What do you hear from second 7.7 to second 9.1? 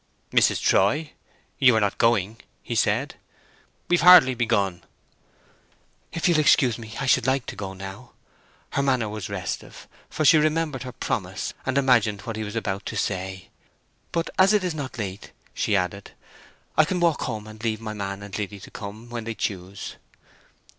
now." Her manner